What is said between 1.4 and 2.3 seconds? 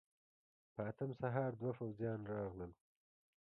دوه پوځيان